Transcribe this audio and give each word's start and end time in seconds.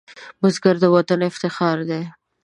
بزګر 0.41 0.75
د 0.83 0.85
وطن 0.95 1.19
افتخار 1.29 1.77
دی 1.89 2.03